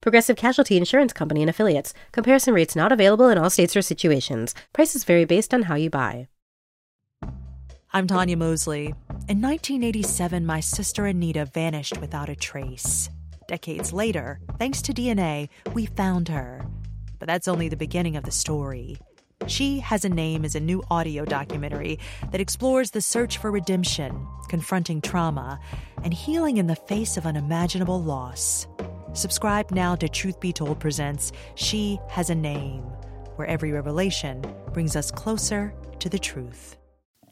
[0.00, 1.94] Progressive Casualty Insurance Company and Affiliates.
[2.12, 4.54] Comparison rates not available in all states or situations.
[4.72, 6.28] Prices vary based on how you buy.
[7.92, 8.94] I'm Tanya Mosley.
[9.28, 13.08] In 1987, my sister Anita vanished without a trace.
[13.48, 16.66] Decades later, thanks to DNA, we found her.
[17.18, 18.98] But that's only the beginning of the story.
[19.46, 21.98] She Has a Name is a new audio documentary
[22.32, 25.60] that explores the search for redemption, confronting trauma,
[26.02, 28.66] and healing in the face of unimaginable loss.
[29.16, 32.82] Subscribe now to Truth Be Told Presents She Has a Name,
[33.36, 36.76] where every revelation brings us closer to the truth.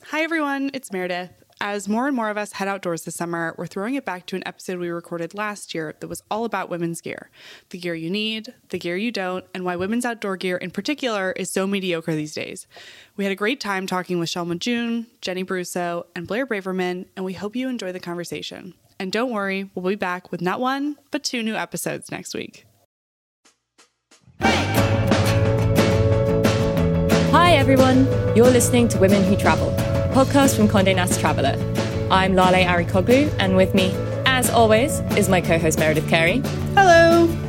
[0.05, 0.71] Hi, everyone.
[0.73, 1.45] It's Meredith.
[1.61, 4.37] As more and more of us head outdoors this summer, we're throwing it back to
[4.37, 7.31] an episode we recorded last year that was all about women's gear
[7.69, 11.33] the gear you need, the gear you don't, and why women's outdoor gear in particular
[11.33, 12.67] is so mediocre these days.
[13.17, 17.27] We had a great time talking with Shelma Jun, Jenny Bruso, and Blair Braverman, and
[17.27, 18.73] we hope you enjoy the conversation.
[19.05, 22.65] And don't worry, we'll be back with not one, but two new episodes next week.
[27.31, 28.07] Hi, everyone.
[28.35, 29.73] You're listening to Women Who Travel,
[30.15, 31.55] podcast from Condé Nast Traveler.
[32.11, 33.93] I'm Lale Arikoglu, and with me,
[34.25, 36.39] as always, is my co host Meredith Carey.
[36.75, 37.44] Hello.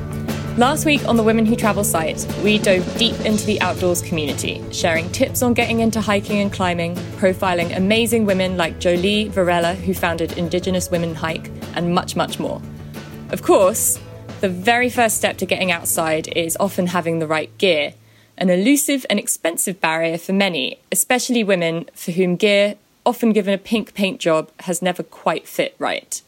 [0.57, 4.63] Last week on the Women Who Travel site, we dove deep into the outdoors community,
[4.71, 9.93] sharing tips on getting into hiking and climbing, profiling amazing women like Jolie Varela, who
[9.93, 12.61] founded Indigenous Women Hike, and much, much more.
[13.31, 13.99] Of course,
[14.39, 17.93] the very first step to getting outside is often having the right gear,
[18.37, 23.57] an elusive and expensive barrier for many, especially women for whom gear, often given a
[23.57, 26.21] pink paint job, has never quite fit right.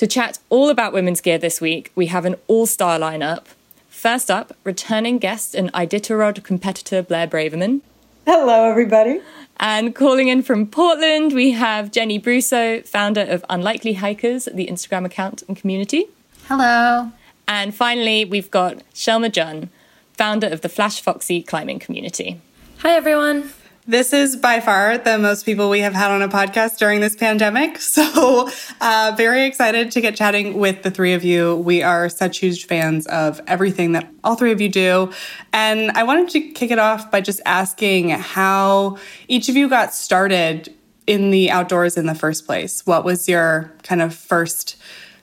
[0.00, 3.48] To chat all about women's gear this week, we have an all star lineup.
[3.90, 7.82] First up, returning guest and Iditarod competitor Blair Braverman.
[8.24, 9.20] Hello, everybody.
[9.58, 15.04] And calling in from Portland, we have Jenny Bruso, founder of Unlikely Hikers, the Instagram
[15.04, 16.06] account and community.
[16.48, 17.12] Hello.
[17.46, 19.68] And finally, we've got Shelma Jun,
[20.14, 22.40] founder of the Flash Foxy climbing community.
[22.78, 23.52] Hi, everyone.
[23.90, 27.16] This is by far the most people we have had on a podcast during this
[27.16, 27.80] pandemic.
[27.90, 28.48] So,
[28.80, 31.56] uh, very excited to get chatting with the three of you.
[31.56, 35.12] We are such huge fans of everything that all three of you do.
[35.52, 38.96] And I wanted to kick it off by just asking how
[39.26, 40.72] each of you got started
[41.08, 42.86] in the outdoors in the first place.
[42.86, 44.76] What was your kind of first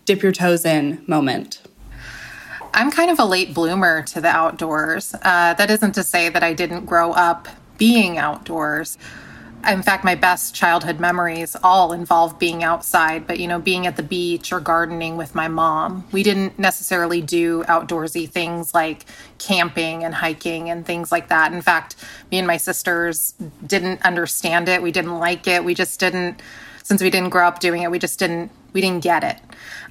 [0.04, 1.62] dip your toes in moment?
[2.74, 5.16] I'm kind of a late bloomer to the outdoors.
[5.22, 8.98] Uh, that isn't to say that I didn't grow up being outdoors.
[9.68, 13.98] In fact, my best childhood memories all involve being outside, but you know, being at
[13.98, 16.08] the beach or gardening with my mom.
[16.12, 19.06] We didn't necessarily do outdoorsy things like
[19.40, 21.54] camping and hiking and things like that.
[21.54, 21.96] In fact,
[22.32, 23.34] me and my sisters
[23.66, 24.82] didn't understand it.
[24.82, 25.64] We didn't like it.
[25.66, 26.42] We just didn't
[26.84, 29.38] since we didn't grow up doing it, we just didn't we didn't get it.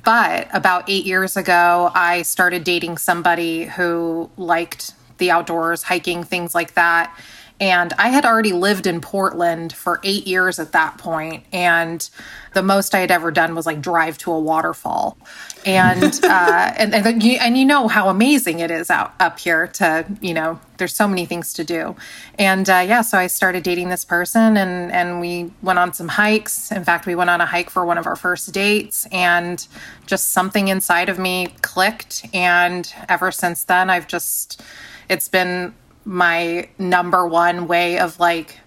[0.04, 6.54] But about 8 years ago, I started dating somebody who liked the outdoors, hiking, things
[6.54, 7.14] like that
[7.58, 12.08] and I had already lived in Portland for eight years at that point, and
[12.52, 15.16] the most I had ever done was like drive to a waterfall,
[15.64, 19.68] and uh, and and you, and you know how amazing it is out up here.
[19.68, 21.96] To you know, there's so many things to do,
[22.38, 26.08] and uh, yeah, so I started dating this person, and and we went on some
[26.08, 26.70] hikes.
[26.70, 29.66] In fact, we went on a hike for one of our first dates, and
[30.04, 34.62] just something inside of me clicked, and ever since then, I've just
[35.08, 35.74] it's been
[36.06, 38.60] my number one way of like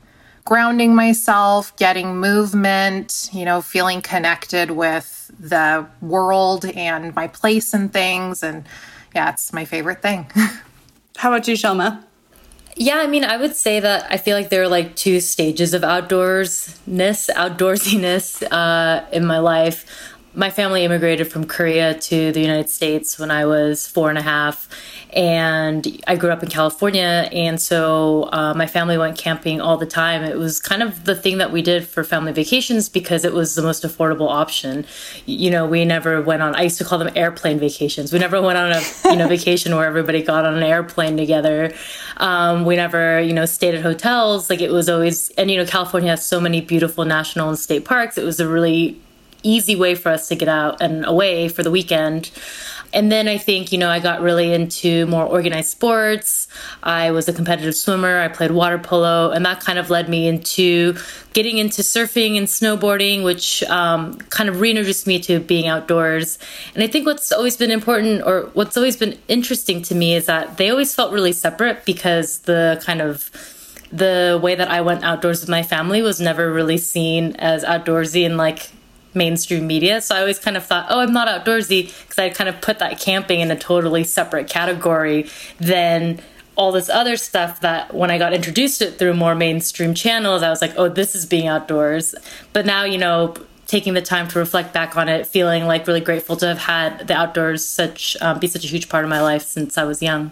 [0.45, 7.93] grounding myself, getting movement, you know, feeling connected with the world and my place and
[7.93, 8.43] things.
[8.43, 8.65] And
[9.15, 10.29] yeah, it's my favorite thing.
[11.17, 12.05] How about you, Shelma?
[12.75, 15.73] Yeah, I mean, I would say that I feel like there are like two stages
[15.73, 19.85] of outdoorsness, outdoorsiness uh, in my life.
[20.33, 24.21] My family immigrated from Korea to the United States when I was four and a
[24.21, 24.69] half
[25.11, 29.87] and I grew up in California, and so uh, my family went camping all the
[29.87, 30.23] time.
[30.23, 33.55] It was kind of the thing that we did for family vacations because it was
[33.55, 34.85] the most affordable option.
[35.25, 36.53] You know, we never went on.
[36.53, 38.13] I used to call them airplane vacations.
[38.13, 41.73] We never went on a you know vacation where everybody got on an airplane together.
[42.17, 44.47] Um, we never you know stayed at hotels.
[44.47, 47.83] Like it was always, and you know, California has so many beautiful national and state
[47.83, 48.15] parks.
[48.15, 49.01] It was a really
[49.43, 52.31] easy way for us to get out and away for the weekend.
[52.91, 56.47] And then I think, you know, I got really into more organized sports.
[56.81, 58.19] I was a competitive swimmer.
[58.19, 60.95] I played water polo, and that kind of led me into
[61.33, 66.39] getting into surfing and snowboarding, which um, kind of reintroduced me to being outdoors.
[66.73, 70.25] And I think what's always been important or what's always been interesting to me is
[70.25, 73.29] that they always felt really separate because the kind of
[73.91, 78.25] the way that I went outdoors with my family was never really seen as outdoorsy
[78.25, 78.71] and like
[79.13, 80.01] mainstream media.
[80.01, 82.79] So I always kind of thought, oh, I'm not outdoorsy because I kind of put
[82.79, 85.29] that camping in a totally separate category
[85.59, 86.19] than
[86.55, 90.43] all this other stuff that when I got introduced to it through more mainstream channels,
[90.43, 92.13] I was like, oh, this is being outdoors.
[92.51, 93.33] But now, you know,
[93.65, 97.07] taking the time to reflect back on it, feeling like really grateful to have had
[97.07, 100.01] the outdoors such um, be such a huge part of my life since I was
[100.01, 100.31] young.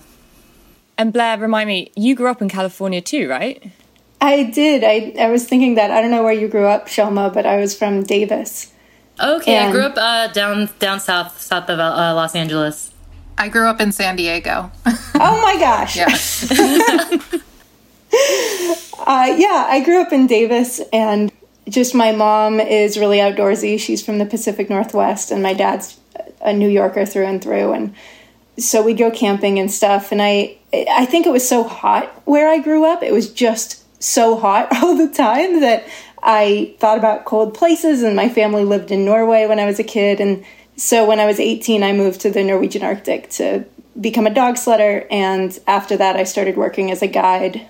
[0.97, 3.71] And Blair, remind me, you grew up in California too, right?
[4.19, 4.83] I did.
[4.83, 5.91] I, I was thinking that.
[5.91, 8.73] I don't know where you grew up, Shelma, but I was from Davis.
[9.19, 12.91] Okay, and I grew up uh, down down south, south of uh, Los Angeles.
[13.37, 14.71] I grew up in San Diego.
[14.85, 15.95] oh my gosh.
[15.97, 16.07] Yeah.
[19.05, 21.31] uh, yeah, I grew up in Davis, and
[21.69, 23.79] just my mom is really outdoorsy.
[23.79, 25.99] She's from the Pacific Northwest, and my dad's
[26.41, 27.73] a New Yorker through and through.
[27.73, 27.95] And
[28.57, 30.11] so we go camping and stuff.
[30.11, 33.03] And I, I think it was so hot where I grew up.
[33.03, 35.87] It was just so hot all the time that
[36.21, 38.03] I thought about cold places.
[38.03, 40.19] And my family lived in Norway when I was a kid.
[40.19, 40.45] And
[40.75, 43.65] so when I was 18, I moved to the Norwegian Arctic to
[43.99, 45.07] become a dog sledder.
[45.09, 47.67] And after that, I started working as a guide,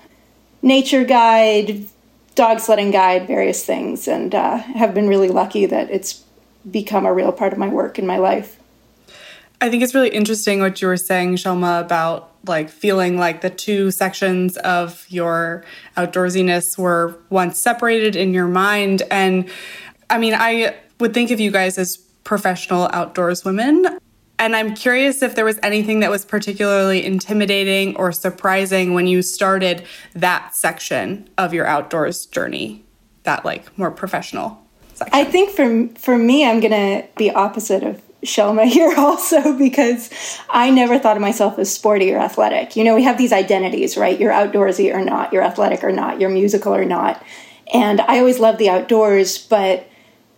[0.62, 1.86] nature guide,
[2.34, 6.24] dog sledding guide, various things, and uh, have been really lucky that it's
[6.70, 8.57] become a real part of my work in my life.
[9.60, 13.50] I think it's really interesting what you were saying, Shelma, about like feeling like the
[13.50, 15.64] two sections of your
[15.96, 19.02] outdoorsiness were once separated in your mind.
[19.10, 19.48] And
[20.08, 23.98] I mean, I would think of you guys as professional outdoors women.
[24.38, 29.20] And I'm curious if there was anything that was particularly intimidating or surprising when you
[29.22, 29.84] started
[30.14, 32.84] that section of your outdoors journey,
[33.24, 34.64] that like more professional
[34.94, 35.12] section.
[35.12, 40.10] I think for for me, I'm gonna be opposite of Shelma here also because
[40.48, 42.76] I never thought of myself as sporty or athletic.
[42.76, 44.18] You know, we have these identities, right?
[44.18, 47.24] You're outdoorsy or not, you're athletic or not, you're musical or not.
[47.72, 49.88] And I always loved the outdoors, but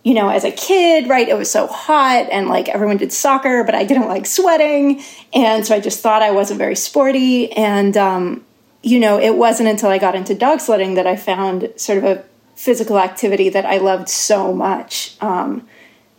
[0.03, 3.63] you know, as a kid, right, it was so hot and like everyone did soccer,
[3.63, 5.03] but I didn't like sweating.
[5.33, 7.51] And so I just thought I wasn't very sporty.
[7.51, 8.43] And, um,
[8.81, 12.03] you know, it wasn't until I got into dog sledding that I found sort of
[12.05, 12.25] a
[12.55, 15.67] physical activity that I loved so much um,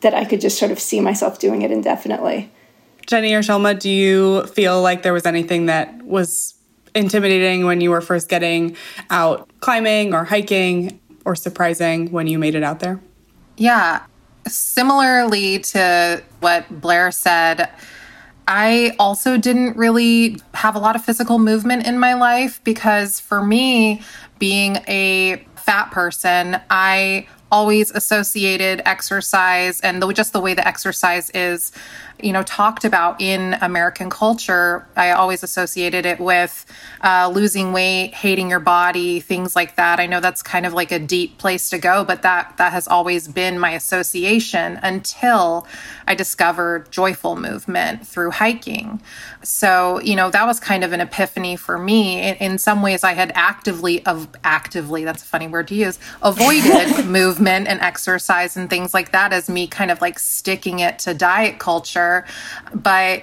[0.02, 2.50] that I could just sort of see myself doing it indefinitely.
[3.06, 6.54] Jenny or Shelma, do you feel like there was anything that was
[6.94, 8.76] intimidating when you were first getting
[9.10, 13.00] out climbing or hiking or surprising when you made it out there?
[13.56, 14.02] Yeah.
[14.46, 17.70] Similarly to what Blair said,
[18.48, 23.42] I also didn't really have a lot of physical movement in my life because for
[23.42, 24.02] me,
[24.38, 31.30] being a fat person, I always associated exercise and the, just the way the exercise
[31.30, 31.70] is
[32.20, 36.64] you know talked about in american culture i always associated it with
[37.02, 40.00] uh, losing weight hating your body things like that.
[40.00, 42.88] I know that's kind of like a deep place to go but that that has
[42.88, 45.66] always been my association until
[46.12, 49.00] i discovered joyful movement through hiking.
[49.42, 52.20] So you know that was kind of an epiphany for me.
[52.20, 55.98] In, in some ways i had actively of actively that's a funny word to use
[56.22, 60.98] avoided movement and exercise and things like that as me kind of like sticking it
[61.00, 62.26] to diet culture.
[62.74, 63.22] But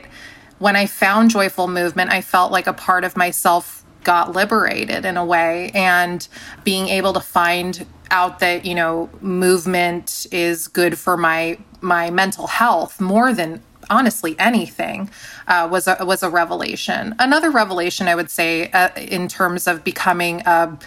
[0.58, 5.18] when I found joyful movement, I felt like a part of myself got liberated in
[5.18, 5.72] a way.
[5.74, 6.28] And
[6.64, 12.48] being able to find out that you know movement is good for my my mental
[12.48, 15.10] health more than honestly anything
[15.48, 19.84] uh, was a was a revelation another revelation i would say uh, in terms of
[19.84, 20.78] becoming a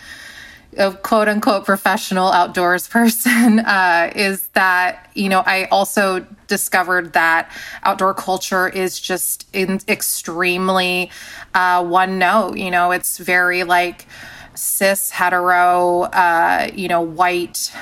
[0.78, 7.50] a quote unquote professional outdoors person uh, is that you know I also discovered that
[7.82, 11.10] outdoor culture is just in extremely
[11.54, 12.56] uh, one note.
[12.56, 14.06] You know, it's very like
[14.54, 17.72] cis hetero, uh, you know, white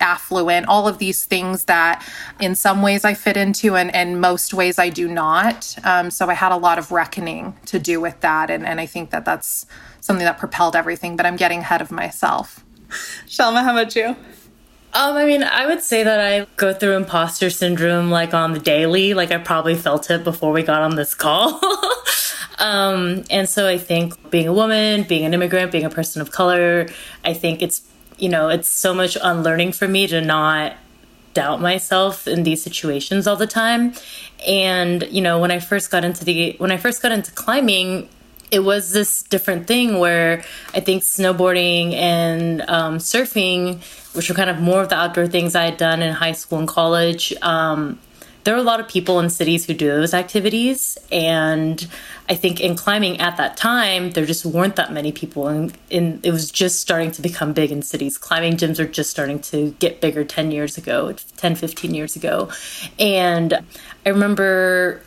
[0.00, 2.06] affluent, all of these things that
[2.40, 5.76] in some ways I fit into and, and most ways I do not.
[5.84, 8.50] Um, so I had a lot of reckoning to do with that.
[8.50, 9.66] And, and I think that that's
[10.00, 12.64] something that propelled everything, but I'm getting ahead of myself.
[13.26, 14.16] Shelma, how about you?
[14.94, 18.58] Um, I mean, I would say that I go through imposter syndrome like on the
[18.58, 19.14] daily.
[19.14, 21.60] Like I probably felt it before we got on this call.
[22.58, 26.30] um, and so I think being a woman, being an immigrant, being a person of
[26.30, 26.88] color,
[27.24, 27.82] I think it's
[28.18, 30.74] you know it's so much unlearning for me to not
[31.38, 33.92] doubt myself in these situations all the time.
[34.46, 38.08] And, you know, when I first got into the, when I first got into climbing,
[38.50, 43.82] it was this different thing where I think snowboarding and um, surfing,
[44.14, 46.58] which were kind of more of the outdoor things I had done in high school
[46.58, 47.98] and college, um,
[48.48, 50.96] there are a lot of people in cities who do those activities.
[51.12, 51.86] And
[52.30, 55.48] I think in climbing at that time, there just weren't that many people.
[55.48, 58.16] And, it was just starting to become big in cities.
[58.16, 62.48] Climbing gyms are just starting to get bigger 10 years ago, 10, 15 years ago.
[62.98, 63.52] And
[64.06, 65.02] I remember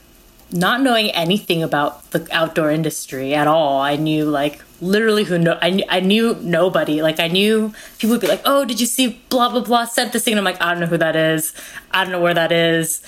[0.52, 3.82] not knowing anything about the outdoor industry at all.
[3.82, 7.02] I knew like literally who I, knew, I knew nobody.
[7.02, 10.12] Like I knew people would be like, "Oh, did you see blah blah blah said
[10.12, 11.54] this thing?" And I'm like, "I don't know who that is.
[11.92, 13.02] I don't know where that is."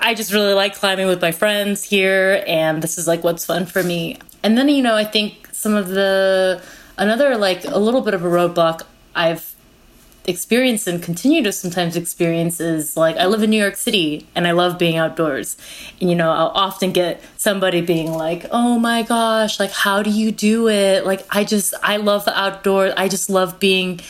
[0.00, 3.66] I just really like climbing with my friends here, and this is like what's fun
[3.66, 4.18] for me.
[4.42, 6.62] And then you know, I think some of the
[6.96, 8.82] another like a little bit of a roadblock
[9.14, 9.54] I've
[10.28, 14.46] experience and continue to sometimes experience is like I live in New York City and
[14.46, 15.56] I love being outdoors.
[16.00, 20.10] And you know, I'll often get somebody being like, "Oh my gosh, like how do
[20.10, 22.92] you do it?" Like I just I love the outdoors.
[22.96, 24.00] I just love being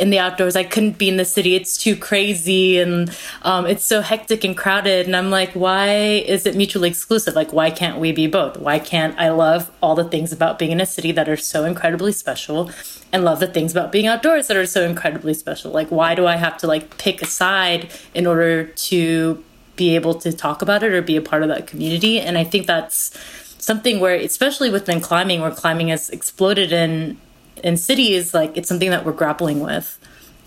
[0.00, 0.56] in the outdoors.
[0.56, 1.54] I couldn't be in the city.
[1.54, 5.06] It's too crazy and um, it's so hectic and crowded.
[5.06, 7.34] And I'm like, why is it mutually exclusive?
[7.34, 8.58] Like, why can't we be both?
[8.58, 11.64] Why can't I love all the things about being in a city that are so
[11.64, 12.70] incredibly special
[13.16, 15.72] and love the things about being outdoors that are so incredibly special?
[15.72, 19.42] Like, why do I have to like pick a side in order to
[19.74, 22.20] be able to talk about it or be a part of that community?
[22.20, 23.18] And I think that's
[23.58, 27.18] something where, especially within climbing, where climbing has exploded in
[27.64, 29.98] in cities, like it's something that we're grappling with,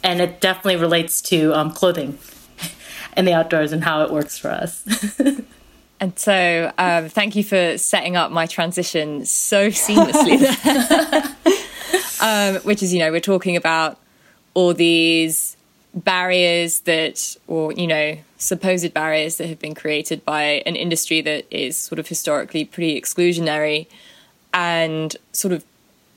[0.04, 2.20] and it definitely relates to um, clothing
[3.14, 4.86] and the outdoors and how it works for us.
[6.00, 10.38] and so, um, thank you for setting up my transition so seamlessly
[12.22, 13.98] um, which is, you know, we're talking about
[14.54, 15.56] all these
[15.94, 21.46] barriers that, or, you know, supposed barriers that have been created by an industry that
[21.52, 23.88] is sort of historically pretty exclusionary
[24.54, 25.64] and sort of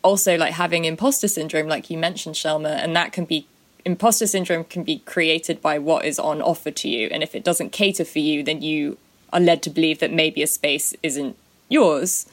[0.03, 3.47] also like having imposter syndrome, like you mentioned, Shelma, and that can be
[3.85, 7.09] imposter syndrome can be created by what is on offer to you.
[7.11, 8.99] And if it doesn't cater for you, then you
[9.33, 11.37] are led to believe that maybe a space isn't
[11.69, 12.27] yours.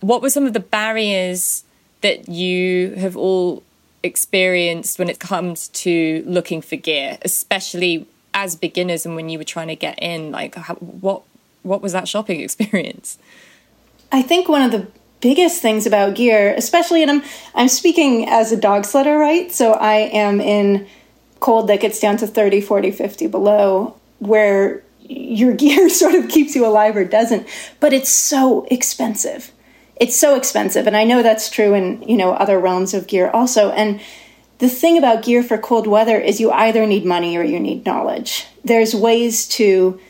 [0.00, 1.64] What were some of the barriers
[2.06, 3.64] that you have all
[4.04, 9.50] experienced when it comes to looking for gear, especially as beginners and when you were
[9.56, 10.30] trying to get in?
[10.30, 11.22] Like, how, what
[11.62, 13.18] what was that shopping experience?
[14.12, 14.86] I think one of the
[15.20, 17.22] biggest things about gear, especially, and I'm
[17.56, 19.50] I'm speaking as a dog sledder, right?
[19.50, 19.96] So I
[20.26, 20.86] am in
[21.40, 26.54] cold that gets down to 30, 40, 50 below, where your gear sort of keeps
[26.54, 27.48] you alive or doesn't.
[27.80, 29.50] But it's so expensive.
[29.96, 33.30] It's so expensive, and I know that's true in you know other realms of gear
[33.30, 33.70] also.
[33.70, 34.00] And
[34.58, 37.84] the thing about gear for cold weather is you either need money or you need
[37.84, 38.46] knowledge.
[38.64, 40.00] There's ways to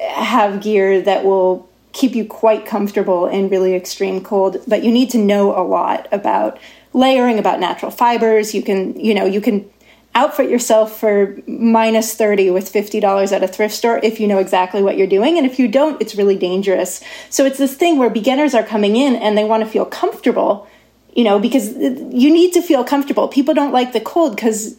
[0.00, 5.10] have gear that will keep you quite comfortable in really extreme cold, but you need
[5.10, 6.58] to know a lot about
[6.94, 8.54] layering, about natural fibers.
[8.54, 9.68] You can, you know, you can
[10.14, 14.82] outfit yourself for minus 30 with $50 at a thrift store if you know exactly
[14.82, 15.38] what you're doing.
[15.38, 17.02] And if you don't, it's really dangerous.
[17.30, 20.68] So it's this thing where beginners are coming in and they want to feel comfortable,
[21.14, 23.28] you know, because uh, you need to feel comfortable.
[23.28, 24.78] People don't like the cold because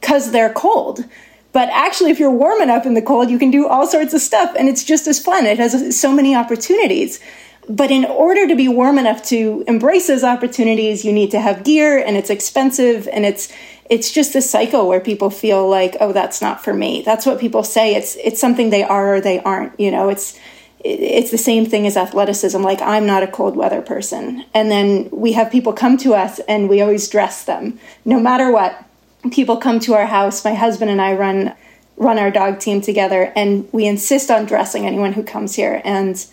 [0.00, 1.04] because they're cold.
[1.52, 4.20] But actually, if you're warm enough in the cold, you can do all sorts of
[4.20, 5.46] stuff and it's just as fun.
[5.46, 7.20] It has uh, so many opportunities.
[7.68, 11.64] But in order to be warm enough to embrace those opportunities, you need to have
[11.64, 13.50] gear and it's expensive and it's
[13.90, 17.02] it's just this cycle where people feel like, oh, that's not for me.
[17.02, 17.94] That's what people say.
[17.94, 19.78] It's it's something they are or they aren't.
[19.78, 20.38] You know, it's
[20.80, 22.60] it's the same thing as athleticism.
[22.62, 26.38] Like I'm not a cold weather person, and then we have people come to us
[26.40, 28.84] and we always dress them, no matter what
[29.30, 30.44] people come to our house.
[30.44, 31.54] My husband and I run
[31.96, 35.80] run our dog team together, and we insist on dressing anyone who comes here.
[35.84, 36.24] And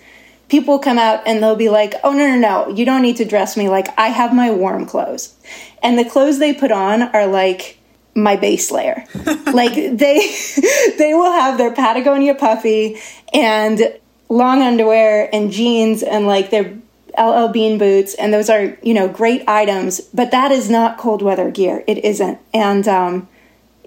[0.47, 2.69] people come out and they'll be like, "Oh no, no, no!
[2.69, 3.69] You don't need to dress me.
[3.69, 5.35] Like I have my warm clothes."
[5.81, 7.77] And the clothes they put on are like
[8.15, 9.05] my base layer.
[9.53, 10.35] like they
[10.97, 12.97] they will have their Patagonia puffy
[13.33, 13.81] and
[14.29, 16.77] long underwear and jeans and like their
[17.17, 20.01] LL Bean boots, and those are you know great items.
[20.01, 21.83] But that is not cold weather gear.
[21.87, 23.27] It isn't, and um,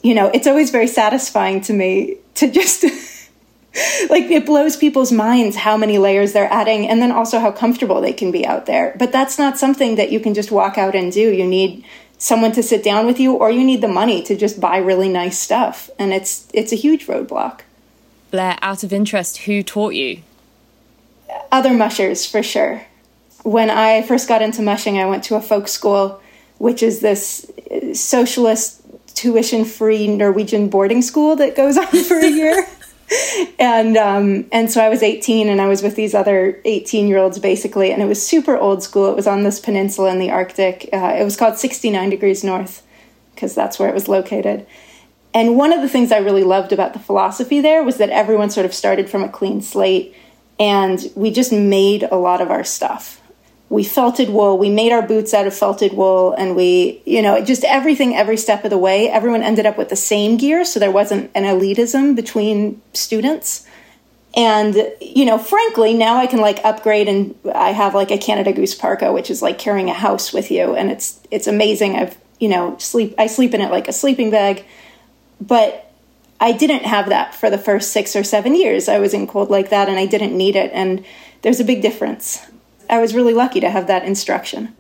[0.03, 2.85] you know it's always very satisfying to me to just.
[4.11, 8.01] like it blows people's minds how many layers they're adding and then also how comfortable
[8.01, 8.95] they can be out there.
[8.99, 11.33] But that's not something that you can just walk out and do.
[11.33, 11.85] You need
[12.19, 15.09] someone to sit down with you or you need the money to just buy really
[15.09, 15.91] nice stuff.
[15.99, 17.61] And it's it's a huge roadblock.
[18.31, 20.23] Blair out of interest who taught you?
[21.51, 22.87] Other mushers for sure.
[23.43, 26.21] When I first got into mushing, I went to a folk school,
[26.59, 27.51] which is this
[27.93, 28.83] socialist
[29.15, 32.67] tuition free Norwegian boarding school that goes on for a year.
[33.59, 37.19] and um, and so I was 18 and I was with these other 18 year
[37.19, 39.11] olds basically, and it was super old school.
[39.11, 40.89] It was on this peninsula in the Arctic.
[40.93, 42.83] Uh, it was called 69 degrees north
[43.35, 44.67] because that's where it was located.
[45.35, 48.51] And one of the things I really loved about the philosophy there was that everyone
[48.51, 50.15] sort of started from a clean slate
[50.61, 53.21] and we just made a lot of our stuff.
[53.75, 57.45] We felted wool, we made our boots out of felted wool, and we, you know,
[57.45, 59.11] just everything every step of the way.
[59.11, 63.67] Everyone ended up with the same gear, so there wasn't an elitism between students.
[64.37, 68.53] And, you know, frankly, now I can like upgrade and I have like a Canada
[68.53, 70.75] Goose parka, which is like carrying a house with you.
[70.75, 71.95] And it's, it's amazing.
[71.95, 74.65] I've, you know, sleep, I sleep in it like a sleeping bag
[75.41, 75.93] but
[76.41, 78.89] I didn't have that for the first six or seven years.
[78.89, 80.71] I was in cold like that and I didn't need it.
[80.73, 81.05] And
[81.43, 82.45] there's a big difference.
[82.89, 84.75] I was really lucky to have that instruction.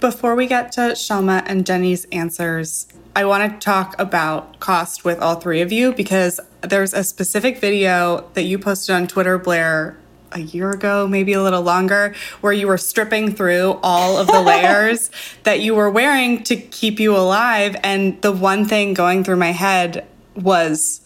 [0.00, 2.86] Before we get to Shelma and Jenny's answers,
[3.16, 7.58] I want to talk about cost with all three of you because there's a specific
[7.58, 9.96] video that you posted on Twitter, Blair,
[10.32, 14.40] a year ago, maybe a little longer, where you were stripping through all of the
[14.42, 15.10] layers
[15.44, 17.74] that you were wearing to keep you alive.
[17.82, 21.00] And the one thing going through my head was,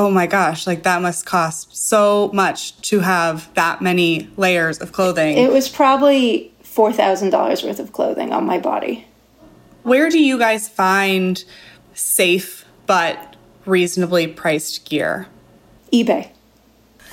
[0.00, 4.92] oh my gosh, like that must cost so much to have that many layers of
[4.92, 5.36] clothing.
[5.36, 9.06] It was probably $4,000 worth of clothing on my body.
[9.82, 11.44] Where do you guys find
[11.92, 15.26] safe but reasonably priced gear?
[15.92, 16.30] eBay.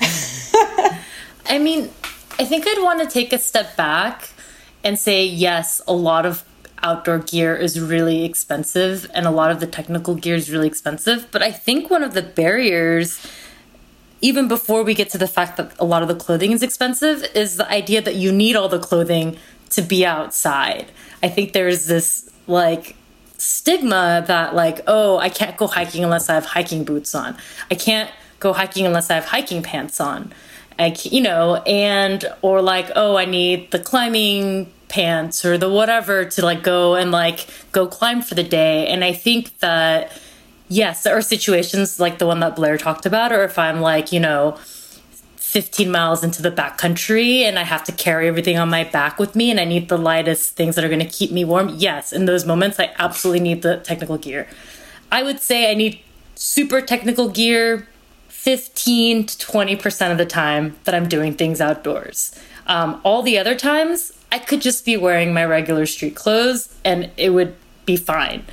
[0.00, 1.90] I mean,
[2.38, 4.30] I think I'd want to take a step back
[4.82, 6.42] and say, yes, a lot of
[6.82, 11.28] outdoor gear is really expensive and a lot of the technical gear is really expensive.
[11.30, 13.24] But I think one of the barriers,
[14.20, 17.24] even before we get to the fact that a lot of the clothing is expensive,
[17.34, 19.36] is the idea that you need all the clothing
[19.70, 20.90] to be outside.
[21.22, 22.96] I think there's this like
[23.38, 27.36] stigma that, like, oh, I can't go hiking unless I have hiking boots on.
[27.70, 30.32] I can't go hiking unless I have hiking pants on.
[30.78, 36.24] I, you know, and or like, oh, I need the climbing pants or the whatever
[36.24, 38.86] to like go and like go climb for the day.
[38.86, 40.18] And I think that
[40.68, 44.12] yes, there are situations like the one that Blair talked about, or if I'm like,
[44.12, 44.58] you know,
[45.36, 49.34] 15 miles into the backcountry and I have to carry everything on my back with
[49.34, 51.70] me and I need the lightest things that are going to keep me warm.
[51.70, 54.46] Yes, in those moments, I absolutely need the technical gear.
[55.10, 56.00] I would say I need
[56.34, 57.88] super technical gear
[58.28, 62.38] 15 to 20% of the time that I'm doing things outdoors.
[62.66, 67.10] Um, all the other times, I could just be wearing my regular street clothes and
[67.16, 67.54] it would
[67.86, 68.44] be fine.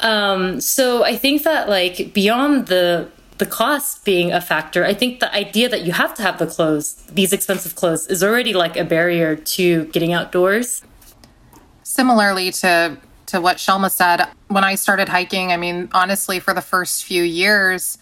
[0.00, 5.18] Um, so I think that like beyond the the cost being a factor, I think
[5.18, 8.76] the idea that you have to have the clothes, these expensive clothes, is already like
[8.76, 10.82] a barrier to getting outdoors.
[11.82, 16.60] Similarly to to what Shelma said, when I started hiking, I mean, honestly, for the
[16.60, 17.98] first few years,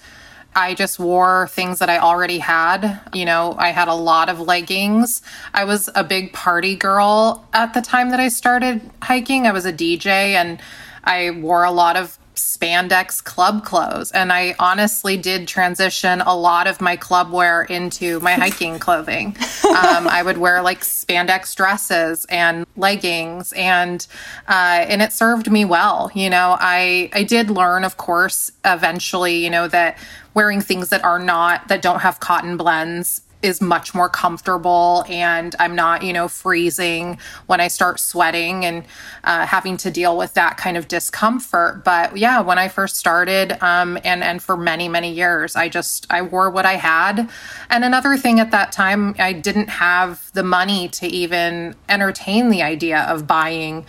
[0.55, 3.01] I just wore things that I already had.
[3.12, 5.23] You know, I had a lot of leggings.
[5.55, 9.47] I was a big party girl at the time that I started hiking.
[9.47, 10.61] I was a DJ and
[11.05, 14.11] I wore a lot of spandex club clothes.
[14.13, 19.37] And I honestly did transition a lot of my club wear into my hiking clothing.
[19.65, 24.07] Um, I would wear like spandex dresses and leggings, and
[24.49, 26.11] uh, and it served me well.
[26.15, 29.99] You know, I I did learn, of course, eventually, you know, that
[30.35, 35.55] wearing things that are not that don't have cotton blends is much more comfortable and
[35.59, 38.85] I'm not, you know, freezing when I start sweating and
[39.25, 41.85] uh, having to deal with that kind of discomfort.
[41.85, 46.07] But yeah, when I first started, um, and and for many many years, I just
[46.11, 47.29] I wore what I had.
[47.71, 52.63] And another thing at that time, I didn't have the money to even entertain the
[52.63, 53.87] idea of buying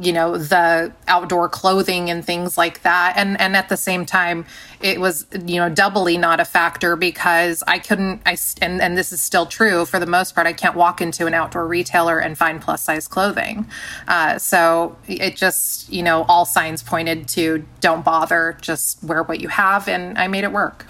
[0.00, 3.14] you know the outdoor clothing and things like that.
[3.16, 4.44] And and at the same time
[4.80, 9.12] it was you know doubly not a factor because i couldn't i and, and this
[9.12, 12.38] is still true for the most part i can't walk into an outdoor retailer and
[12.38, 13.66] find plus size clothing.
[14.06, 19.40] Uh, so it just you know all signs pointed to don't bother just wear what
[19.40, 20.86] you have and i made it work.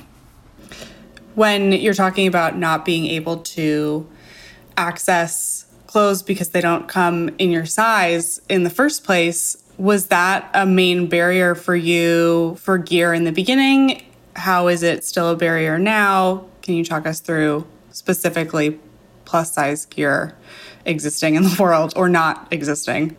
[1.35, 4.09] When you're talking about not being able to
[4.77, 5.58] access
[5.89, 9.57] clothes because they don't come in your size in the first place.
[9.77, 14.03] Was that a main barrier for you for gear in the beginning?
[14.37, 16.45] How is it still a barrier now?
[16.63, 18.79] Can you talk us through specifically
[19.25, 20.37] plus size gear
[20.85, 23.17] existing in the world or not existing?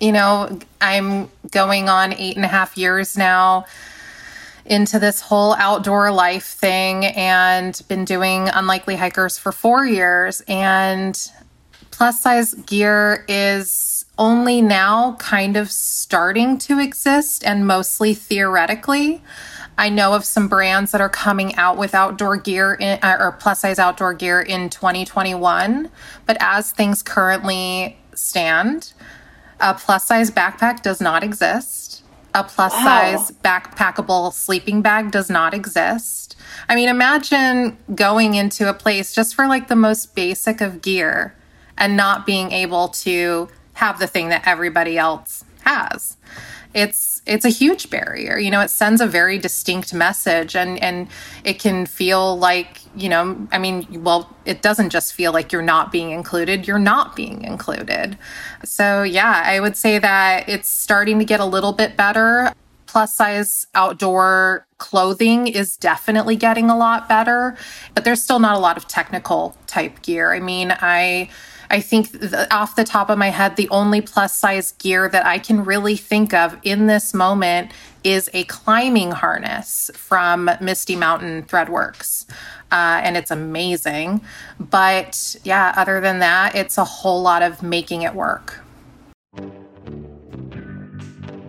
[0.00, 3.66] You know, I'm going on eight and a half years now
[4.66, 11.30] into this whole outdoor life thing and been doing unlikely hikers for four years and
[11.96, 19.22] plus size gear is only now kind of starting to exist and mostly theoretically.
[19.78, 23.32] I know of some brands that are coming out with outdoor gear in, uh, or
[23.32, 25.88] plus size outdoor gear in 2021.
[26.26, 28.92] But as things currently stand,
[29.60, 32.02] a plus size backpack does not exist.
[32.34, 32.84] A plus wow.
[32.84, 36.34] size backpackable sleeping bag does not exist.
[36.68, 41.36] I mean, imagine going into a place just for like the most basic of gear
[41.78, 46.16] and not being able to have the thing that everybody else has.
[46.74, 48.36] It's it's a huge barrier.
[48.36, 51.08] You know, it sends a very distinct message and and
[51.44, 55.62] it can feel like, you know, I mean, well, it doesn't just feel like you're
[55.62, 58.18] not being included, you're not being included.
[58.64, 62.52] So, yeah, I would say that it's starting to get a little bit better.
[62.86, 67.56] Plus size outdoor clothing is definitely getting a lot better,
[67.92, 70.32] but there's still not a lot of technical type gear.
[70.32, 71.28] I mean, I
[71.74, 72.08] I think
[72.52, 75.96] off the top of my head, the only plus size gear that I can really
[75.96, 77.72] think of in this moment
[78.04, 82.26] is a climbing harness from Misty Mountain Threadworks.
[82.70, 84.20] Uh, and it's amazing.
[84.60, 88.60] But yeah, other than that, it's a whole lot of making it work.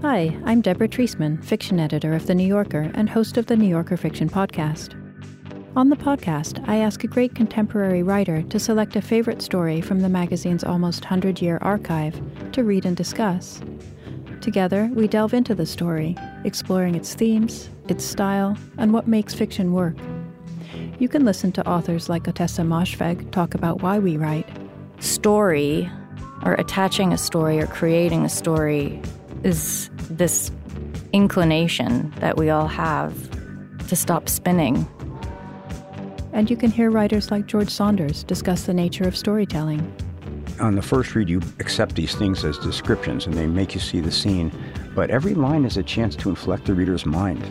[0.01, 3.67] Hi, I'm Deborah Treisman, fiction editor of The New Yorker and host of the New
[3.67, 5.04] Yorker Fiction Podcast.
[5.75, 9.99] On the podcast, I ask a great contemporary writer to select a favorite story from
[9.99, 12.17] the magazine's almost 100 year archive
[12.53, 13.59] to read and discuss.
[14.39, 19.73] Together, we delve into the story, exploring its themes, its style, and what makes fiction
[19.73, 19.97] work.
[20.97, 24.47] You can listen to authors like Ottessa Moshfegh talk about why we write.
[24.99, 25.91] Story,
[26.45, 29.01] or attaching a story or creating a story,
[29.43, 30.51] is this
[31.11, 33.13] inclination that we all have
[33.89, 34.87] to stop spinning
[36.35, 39.79] and you can hear writers like George Saunders discuss the nature of storytelling.
[40.59, 44.01] On the first read, you accept these things as descriptions and they make you see
[44.01, 44.51] the scene,
[44.93, 47.41] but every line is a chance to inflect the reader's mind.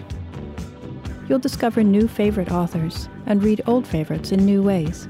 [1.29, 5.09] You'll discover new favorite authors and read old favorites in new ways.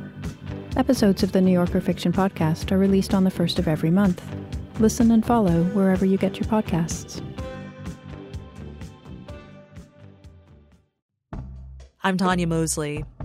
[0.76, 4.22] Episodes of the New Yorker Fiction Podcast are released on the first of every month.
[4.78, 7.20] Listen and follow wherever you get your podcasts.
[12.04, 13.04] I'm Tanya Mosley.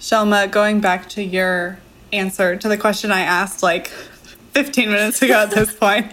[0.00, 1.78] Shelma, going back to your
[2.10, 6.10] answer to the question I asked like 15 minutes ago at this point.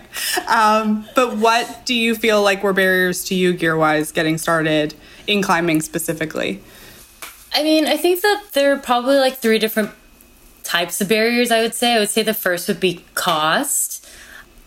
[0.48, 4.94] Um, but what do you feel like were barriers to you gear wise getting started
[5.26, 6.62] in climbing specifically?
[7.54, 9.92] I mean, I think that there are probably like three different
[10.64, 11.94] types of barriers, I would say.
[11.96, 13.97] I would say the first would be cost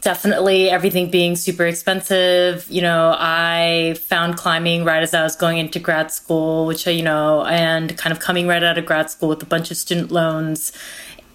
[0.00, 2.66] definitely everything being super expensive.
[2.70, 6.92] You know, I found climbing right as I was going into grad school, which, I,
[6.92, 9.76] you know, and kind of coming right out of grad school with a bunch of
[9.76, 10.72] student loans.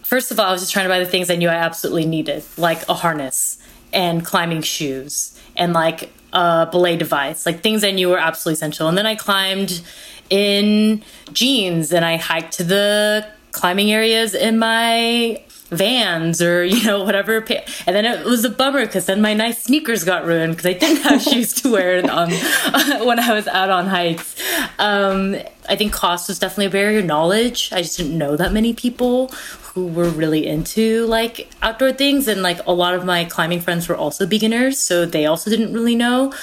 [0.04, 2.06] First of all, I was just trying to buy the things I knew I absolutely
[2.06, 3.58] needed, like a harness
[3.94, 8.88] and climbing shoes and like a belay device, like things I knew were absolutely essential.
[8.88, 9.82] And then I climbed
[10.30, 17.04] in jeans and I hiked to the climbing areas in my vans or you know
[17.04, 17.38] whatever.
[17.38, 20.74] And then it was a bummer because then my nice sneakers got ruined because i
[20.74, 22.30] didn't have shoes to wear on,
[23.06, 24.36] when i was out on hikes.
[24.80, 25.36] Um,
[25.68, 27.02] i think cost was definitely a barrier.
[27.02, 27.72] Knowledge.
[27.72, 29.30] I just didn't know that many people
[29.74, 32.28] who were really into like outdoor things.
[32.28, 35.74] And like a lot of my climbing friends were also beginners so they also didn't
[35.74, 36.34] really know.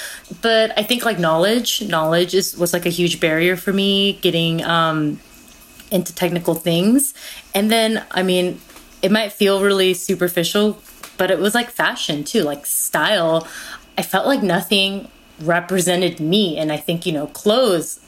[0.41, 4.63] But i think like knowledge knowledge is was like a huge barrier for me getting
[4.63, 5.19] um
[5.91, 7.13] into technical things.
[7.55, 8.59] And then i mean
[9.03, 10.79] it might feel really superficial,
[11.17, 13.47] but it was like fashion too, like style.
[13.97, 15.09] I felt like nothing
[15.41, 16.57] represented me.
[16.57, 17.99] And I think, you know, clothes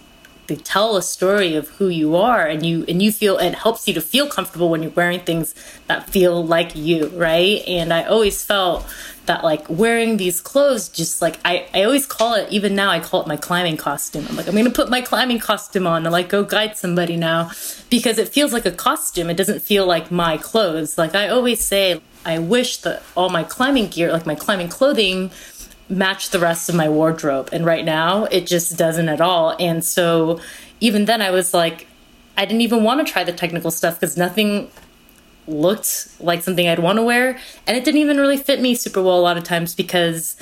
[0.48, 3.88] they tell a story of who you are and you and you feel it helps
[3.88, 5.56] you to feel comfortable when you're wearing things
[5.88, 8.86] that feel like you right and i always felt
[9.26, 13.00] that like wearing these clothes just like I, I always call it even now I
[13.00, 14.26] call it my climbing costume.
[14.30, 17.52] I'm like I'm gonna put my climbing costume on and like go guide somebody now
[17.90, 19.30] because it feels like a costume.
[19.30, 20.98] It doesn't feel like my clothes.
[20.98, 25.32] Like I always say I wish that all my climbing gear, like my climbing clothing,
[25.90, 27.50] matched the rest of my wardrobe.
[27.52, 29.56] And right now it just doesn't at all.
[29.60, 30.40] And so
[30.80, 31.88] even then I was like
[32.38, 34.70] I didn't even want to try the technical stuff because nothing
[35.48, 37.40] looked like something I'd want to wear.
[37.66, 40.36] And it didn't even really fit me super well a lot of times because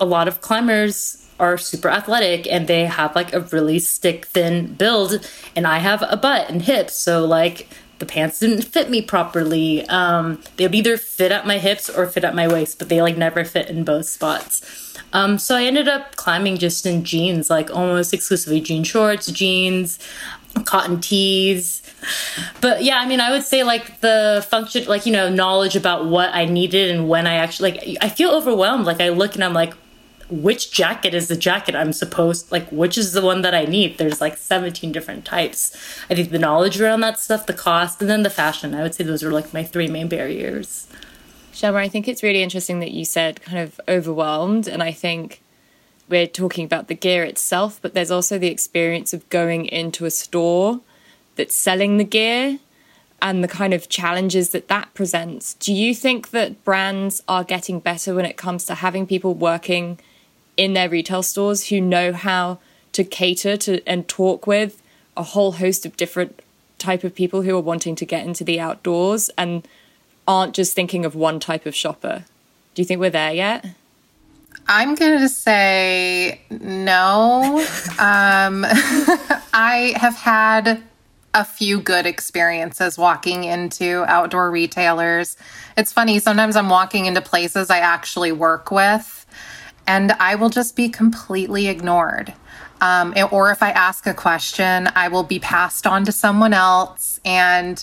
[0.00, 4.72] a lot of climbers are super athletic and they have like a really stick thin
[4.74, 9.02] build and I have a butt and hips so like the pants didn't fit me
[9.02, 9.86] properly.
[9.88, 13.00] Um, they would either fit at my hips or fit at my waist but they
[13.00, 14.94] like never fit in both spots.
[15.12, 19.98] Um, so I ended up climbing just in jeans like almost exclusively jean shorts jeans
[20.64, 21.82] cotton tees.
[22.60, 26.06] But yeah i mean i would say like the function like you know knowledge about
[26.06, 28.84] what i needed and when i actually like i feel overwhelmed.
[28.84, 29.74] Like i look and i'm like
[30.42, 33.98] which jacket is the jacket I'm supposed like which is the one that I need.
[33.98, 35.76] There's like 17 different types.
[36.10, 38.74] I think the knowledge around that stuff, the cost, and then the fashion.
[38.74, 40.86] I would say those are like my three main barriers.
[41.52, 45.40] Shelma, I think it's really interesting that you said kind of overwhelmed and I think
[46.08, 50.10] we're talking about the gear itself, but there's also the experience of going into a
[50.10, 50.80] store
[51.36, 52.58] that's selling the gear
[53.22, 55.54] and the kind of challenges that that presents.
[55.54, 59.98] Do you think that brands are getting better when it comes to having people working
[60.56, 62.58] in their retail stores who know how
[62.92, 64.82] to cater to and talk with
[65.16, 66.40] a whole host of different
[66.78, 69.66] type of people who are wanting to get into the outdoors and
[70.26, 72.24] aren't just thinking of one type of shopper.
[72.74, 73.66] Do you think we're there yet?
[74.66, 77.58] I'm going to say no.
[77.98, 78.64] um,
[79.52, 80.82] I have had
[81.34, 85.36] a few good experiences walking into outdoor retailers.
[85.76, 89.26] It's funny, sometimes I'm walking into places I actually work with
[89.86, 92.32] and I will just be completely ignored.
[92.80, 97.20] Um, or if I ask a question, I will be passed on to someone else.
[97.24, 97.82] And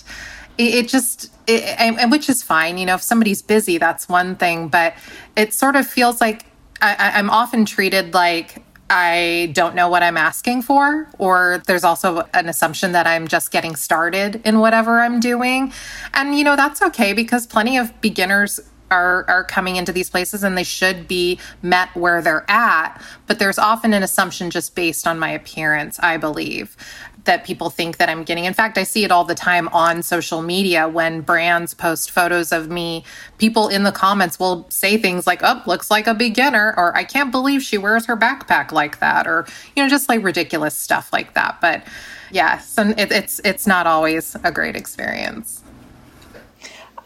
[0.58, 2.78] it, it just, it, and, which is fine.
[2.78, 4.68] You know, if somebody's busy, that's one thing.
[4.68, 4.94] But
[5.36, 6.46] it sort of feels like
[6.80, 12.28] I, I'm often treated like I don't know what I'm asking for, or there's also
[12.34, 15.72] an assumption that I'm just getting started in whatever I'm doing.
[16.12, 18.60] And, you know, that's okay because plenty of beginners
[18.92, 23.38] are are coming into these places and they should be met where they're at but
[23.38, 26.76] there's often an assumption just based on my appearance i believe
[27.24, 28.44] that people think that I'm getting.
[28.44, 32.52] In fact, I see it all the time on social media when brands post photos
[32.52, 33.04] of me.
[33.38, 37.04] People in the comments will say things like, "Oh, looks like a beginner," or "I
[37.04, 41.12] can't believe she wears her backpack like that," or you know, just like ridiculous stuff
[41.12, 41.58] like that.
[41.60, 41.84] But
[42.30, 45.62] yes, and it, it's it's not always a great experience.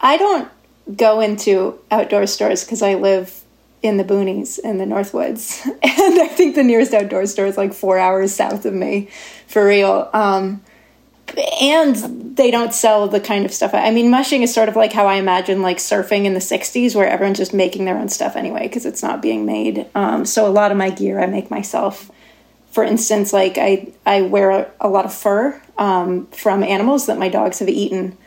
[0.01, 0.49] I don't
[0.95, 3.43] go into outdoor stores because I live
[3.83, 5.65] in the boonies in the Northwoods.
[5.65, 9.09] and I think the nearest outdoor store is like four hours south of me
[9.47, 10.09] for real.
[10.13, 10.61] Um,
[11.61, 13.73] and they don't sell the kind of stuff.
[13.73, 16.95] I mean, mushing is sort of like how I imagine like surfing in the 60s,
[16.95, 19.85] where everyone's just making their own stuff anyway because it's not being made.
[19.93, 22.09] Um, so a lot of my gear I make myself.
[22.71, 27.27] For instance, like I, I wear a, lot of fur um, from animals that my
[27.27, 28.17] dogs have eaten.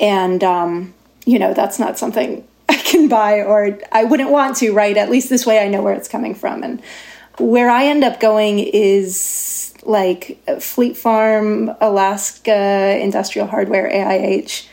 [0.00, 4.72] And um, you know, that's not something I can buy or I wouldn't want to,
[4.72, 4.96] right?
[4.96, 6.62] At least this way I know where it's coming from.
[6.62, 6.82] And
[7.38, 14.66] where I end up going is like Fleet Farm, Alaska, Industrial Hardware, AIH,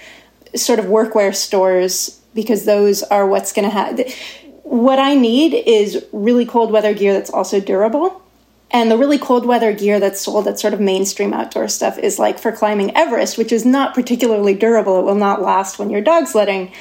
[0.55, 3.99] sort of workwear stores, because those are what's going to have.
[4.63, 8.20] What I need is really cold weather gear that's also durable
[8.71, 12.17] and the really cold weather gear that's sold at sort of mainstream outdoor stuff is
[12.17, 14.99] like for climbing Everest, which is not particularly durable.
[14.99, 16.71] It will not last when you're dog sledding.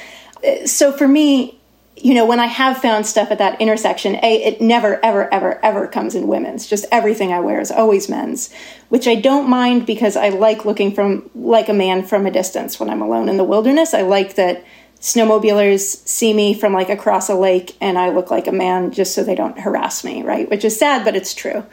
[0.45, 1.59] Uh, so for me,
[1.97, 5.63] you know, when I have found stuff at that intersection, A, it never, ever, ever,
[5.63, 6.65] ever comes in women's.
[6.65, 8.51] Just everything I wear is always men's,
[8.89, 12.79] which I don't mind because I like looking from like a man from a distance
[12.79, 13.93] when I'm alone in the wilderness.
[13.93, 14.63] I like that
[15.01, 19.15] snowmobilers see me from like across a lake and I look like a man just
[19.15, 20.49] so they don't harass me, right?
[20.49, 21.65] Which is sad, but it's true.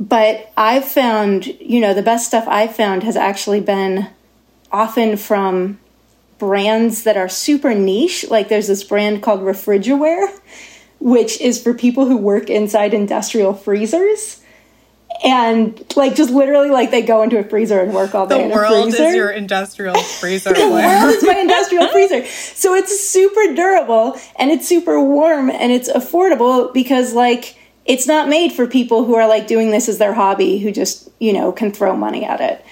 [0.00, 4.08] But I've found, you know, the best stuff I've found has actually been
[4.72, 5.78] often from
[6.38, 8.24] brands that are super niche.
[8.30, 10.38] Like there's this brand called RefrigiWear,
[11.00, 14.37] which is for people who work inside industrial freezers
[15.24, 18.38] and like just literally like they go into a freezer and work all day.
[18.38, 19.04] The in world a freezer.
[19.04, 20.52] is your industrial freezer.
[20.52, 22.24] the world is my industrial freezer.
[22.26, 28.28] So it's super durable and it's super warm and it's affordable because like it's not
[28.28, 31.52] made for people who are like doing this as their hobby who just you know
[31.52, 32.64] can throw money at it.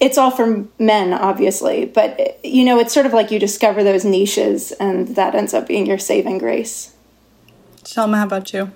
[0.00, 4.04] It's all for men, obviously, but you know it's sort of like you discover those
[4.04, 6.94] niches and that ends up being your saving grace.
[7.86, 8.70] Shelma, how about you?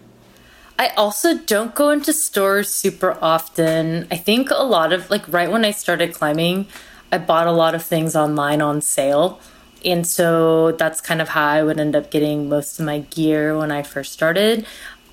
[0.79, 4.07] I also don't go into stores super often.
[4.11, 6.67] I think a lot of, like, right when I started climbing,
[7.11, 9.41] I bought a lot of things online on sale.
[9.85, 13.57] And so that's kind of how I would end up getting most of my gear
[13.57, 14.67] when I first started.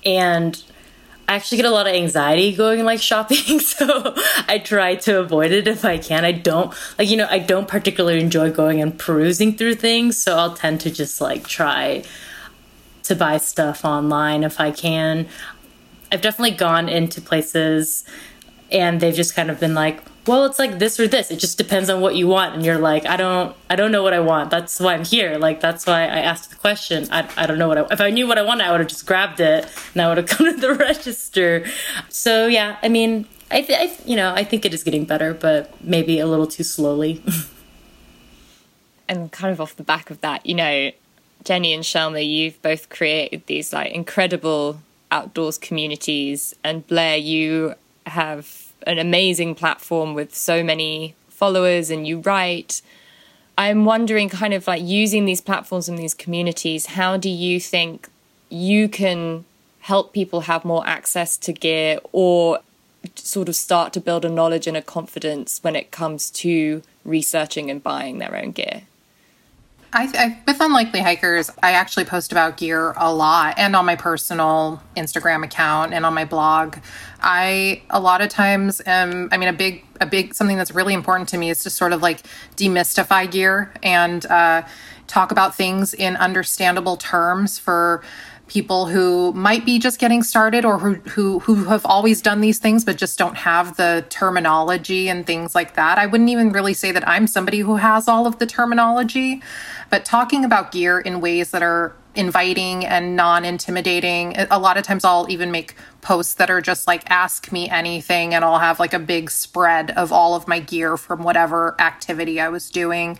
[0.04, 0.62] And
[1.30, 4.14] I actually get a lot of anxiety going like shopping, so
[4.48, 6.24] I try to avoid it if I can.
[6.24, 10.36] I don't like you know, I don't particularly enjoy going and perusing through things, so
[10.36, 12.02] I'll tend to just like try
[13.10, 15.26] to buy stuff online if I can.
[16.12, 18.04] I've definitely gone into places
[18.70, 21.32] and they've just kind of been like, well, it's like this or this.
[21.32, 22.54] It just depends on what you want.
[22.54, 24.50] And you're like, I don't, I don't know what I want.
[24.50, 25.38] That's why I'm here.
[25.38, 27.08] Like, that's why I asked the question.
[27.10, 28.88] I, I don't know what I, if I knew what I wanted, I would have
[28.88, 31.66] just grabbed it and I would have come to the register.
[32.10, 35.34] So yeah, I mean, I, th- I, you know, I think it is getting better,
[35.34, 37.24] but maybe a little too slowly.
[39.08, 40.92] and kind of off the back of that, you know,
[41.44, 47.74] Jenny and Shelma, you've both created these like incredible outdoors communities, and Blair, you
[48.06, 52.82] have an amazing platform with so many followers, and you write.
[53.58, 58.08] I'm wondering, kind of like using these platforms and these communities, how do you think
[58.48, 59.44] you can
[59.80, 62.60] help people have more access to gear or
[63.16, 67.70] sort of start to build a knowledge and a confidence when it comes to researching
[67.70, 68.82] and buying their own gear?
[69.92, 73.96] I, I, with unlikely hikers, I actually post about gear a lot, and on my
[73.96, 76.76] personal Instagram account and on my blog.
[77.20, 79.28] I a lot of times am.
[79.32, 81.92] I mean, a big, a big something that's really important to me is to sort
[81.92, 82.22] of like
[82.56, 84.62] demystify gear and uh,
[85.08, 88.02] talk about things in understandable terms for
[88.50, 92.58] people who might be just getting started or who, who who have always done these
[92.58, 95.98] things but just don't have the terminology and things like that.
[95.98, 99.40] I wouldn't even really say that I'm somebody who has all of the terminology,
[99.88, 104.34] but talking about gear in ways that are inviting and non intimidating.
[104.50, 108.34] A lot of times I'll even make posts that are just like, ask me anything,
[108.34, 112.40] and I'll have like a big spread of all of my gear from whatever activity
[112.40, 113.18] I was doing.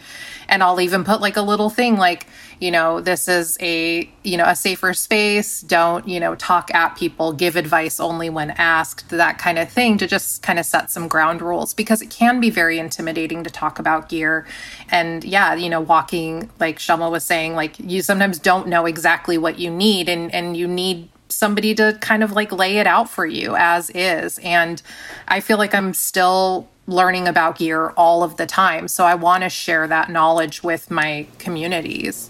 [0.49, 2.27] And I'll even put like a little thing like,
[2.61, 5.63] you know, this is a, you know, a safer space.
[5.63, 9.97] Don't, you know, talk at people, give advice only when asked, that kind of thing
[9.99, 13.51] to just kind of set some ground rules because it can be very intimidating to
[13.51, 14.47] talk about gear.
[14.91, 19.39] And yeah, you know, walking, like Shelma was saying, like you sometimes don't know exactly
[19.39, 21.09] what you need and, and you need
[21.41, 24.39] somebody to kind of like lay it out for you as is.
[24.45, 24.81] And
[25.27, 28.87] I feel like I'm still learning about gear all of the time.
[28.89, 32.29] So I want to share that knowledge with my communities.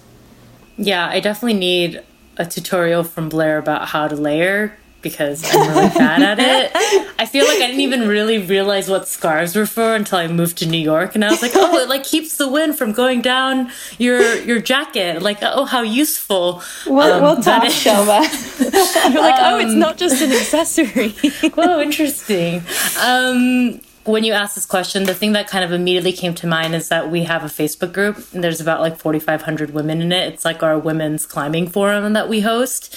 [0.77, 2.03] Yeah, I definitely need
[2.37, 6.73] a tutorial from Blair about how to layer because I'm really bad at it.
[7.19, 10.59] I feel like I didn't even really realize what scarves were for until I moved
[10.59, 13.21] to New York, and I was like, "Oh, it like keeps the wind from going
[13.21, 16.63] down your your jacket." Like, oh, how useful!
[16.87, 18.27] We'll, um, we'll talk, Shelma.
[18.59, 21.15] You're like, "Oh, it's not just an accessory."
[21.57, 22.63] oh, interesting.
[23.03, 26.75] Um, when you asked this question, the thing that kind of immediately came to mind
[26.75, 30.33] is that we have a Facebook group, and there's about like 4,500 women in it.
[30.33, 32.97] It's like our women's climbing forum that we host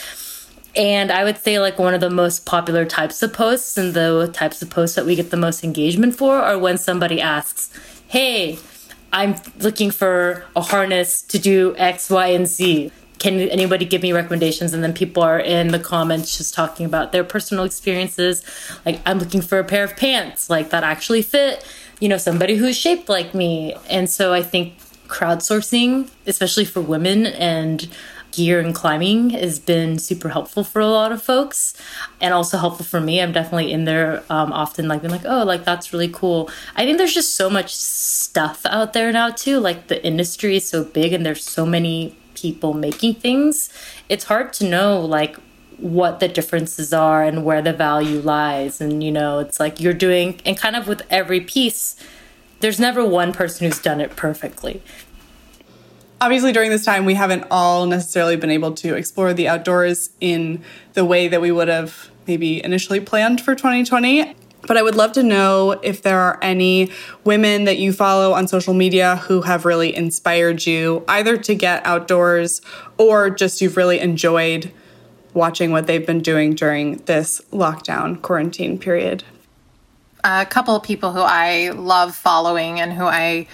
[0.76, 4.30] and I would say, like, one of the most popular types of posts and the
[4.34, 7.72] types of posts that we get the most engagement for are when somebody asks,
[8.08, 8.58] Hey,
[9.12, 12.92] I'm looking for a harness to do X, Y, and Z.
[13.20, 14.74] Can anybody give me recommendations?
[14.74, 18.44] And then people are in the comments just talking about their personal experiences.
[18.86, 21.64] Like, I'm looking for a pair of pants, like, that actually fit,
[22.00, 23.76] you know, somebody who's shaped like me.
[23.90, 27.88] And so I think crowdsourcing, especially for women and
[28.34, 31.74] gear and climbing has been super helpful for a lot of folks
[32.20, 33.22] and also helpful for me.
[33.22, 36.50] I'm definitely in there um, often, like being like, oh, like that's really cool.
[36.76, 39.60] I think there's just so much stuff out there now, too.
[39.60, 43.70] Like the industry is so big and there's so many people making things.
[44.10, 45.38] It's hard to know, like,
[45.78, 48.80] what the differences are and where the value lies.
[48.80, 51.96] And, you know, it's like you're doing, and kind of with every piece,
[52.62, 54.82] there's never one person who's done it perfectly
[56.24, 60.64] obviously during this time we haven't all necessarily been able to explore the outdoors in
[60.94, 64.34] the way that we would have maybe initially planned for 2020
[64.66, 66.90] but I would love to know if there are any
[67.26, 71.86] women that you follow on social media who have really inspired you either to get
[71.86, 72.62] outdoors
[72.98, 74.72] or just you've really enjoyed
[75.34, 79.26] watching what they've been doing during this lockdown quarantine period.
[80.24, 83.48] A couple of people who I love following and who I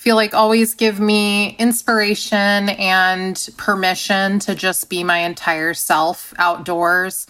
[0.00, 7.26] feel like always give me inspiration and permission to just be my entire self outdoors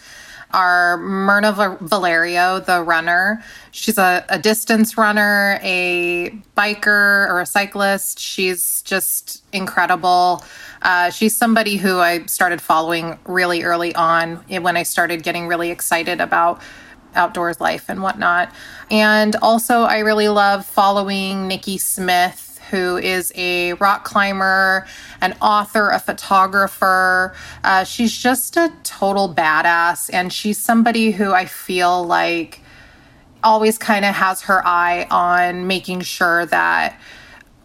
[0.52, 3.42] are Myrna Valerio, the runner.
[3.72, 8.20] She's a, a, distance runner, a biker, or a cyclist.
[8.20, 10.44] She's just incredible.
[10.82, 15.70] Uh, she's somebody who I started following really early on when I started getting really
[15.70, 16.62] excited about
[17.16, 18.52] outdoors life and whatnot.
[18.92, 24.86] And also, I really love following Nikki Smith who is a rock climber,
[25.20, 27.34] an author, a photographer.
[27.64, 30.10] Uh, she's just a total badass.
[30.12, 32.60] And she's somebody who I feel like
[33.42, 36.98] always kind of has her eye on making sure that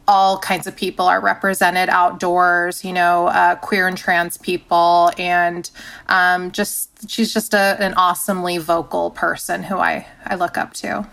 [0.07, 5.11] all kinds of people are represented outdoors, you know, uh, queer and trans people.
[5.17, 5.69] And
[6.07, 11.07] um, just, she's just a, an awesomely vocal person who I, I look up to.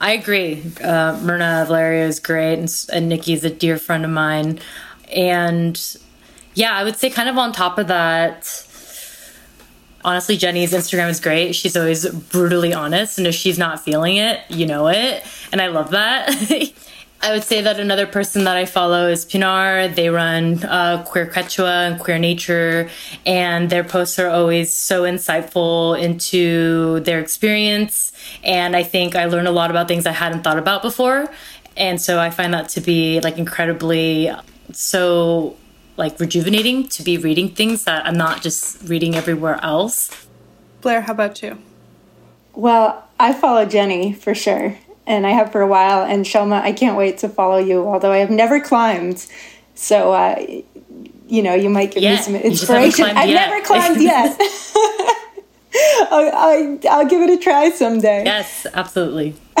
[0.00, 0.62] I agree.
[0.82, 4.60] Uh, Myrna Valerio is great, and, and Nikki's a dear friend of mine.
[5.14, 5.80] And
[6.54, 8.66] yeah, I would say, kind of on top of that,
[10.04, 11.54] honestly, Jenny's Instagram is great.
[11.54, 15.24] She's always brutally honest, and if she's not feeling it, you know it.
[15.50, 16.28] And I love that.
[17.22, 19.88] I would say that another person that I follow is Pinar.
[19.88, 22.88] They run uh, Queer Quechua and Queer Nature,
[23.24, 28.12] and their posts are always so insightful into their experience.
[28.44, 31.28] And I think I learned a lot about things I hadn't thought about before.
[31.76, 34.30] And so I find that to be like incredibly
[34.72, 35.56] so
[35.96, 40.26] like rejuvenating to be reading things that I'm not just reading everywhere else.
[40.80, 41.58] Blair, how about you?
[42.54, 46.04] Well, I follow Jenny for sure, and I have for a while.
[46.04, 49.26] And Shelma, I can't wait to follow you, although I have never climbed.
[49.74, 50.44] So, uh,
[51.28, 53.04] you know, you might give Yeah, me some inspiration.
[53.04, 54.40] I've climbed never climbed yet.
[56.10, 58.24] I'll, I'll, I'll give it a try someday.
[58.24, 59.34] Yes, absolutely.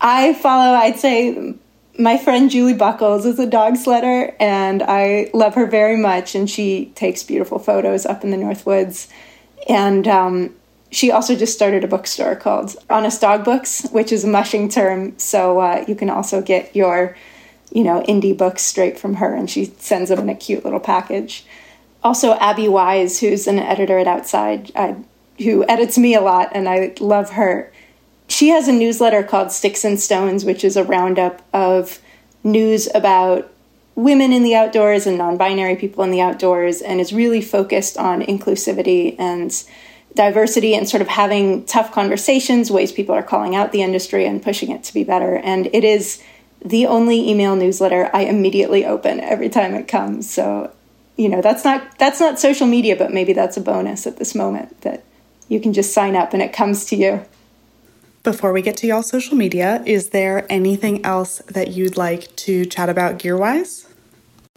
[0.00, 1.54] I follow, I'd say,
[1.98, 6.34] my friend Julie Buckles is a dog sledder, and I love her very much.
[6.34, 9.08] And she takes beautiful photos up in the North Woods.
[9.68, 10.54] And um,
[10.90, 15.18] she also just started a bookstore called Honest Dog Books, which is a mushing term.
[15.18, 17.16] So uh, you can also get your,
[17.72, 20.80] you know, indie books straight from her, and she sends them in a cute little
[20.80, 21.44] package.
[22.02, 24.96] Also, Abby Wise, who's an editor at Outside, I,
[25.38, 27.70] who edits me a lot, and I love her
[28.30, 31.98] she has a newsletter called Sticks and Stones, which is a roundup of
[32.44, 33.50] news about
[33.96, 37.98] women in the outdoors and non binary people in the outdoors, and is really focused
[37.98, 39.64] on inclusivity and
[40.14, 44.42] diversity and sort of having tough conversations, ways people are calling out the industry and
[44.42, 45.36] pushing it to be better.
[45.36, 46.22] And it is
[46.64, 50.30] the only email newsletter I immediately open every time it comes.
[50.30, 50.72] So,
[51.16, 54.34] you know, that's not that's not social media, but maybe that's a bonus at this
[54.34, 55.04] moment that
[55.48, 57.24] you can just sign up and it comes to you.
[58.22, 62.66] Before we get to y'all social media, is there anything else that you'd like to
[62.66, 63.86] chat about gear wise?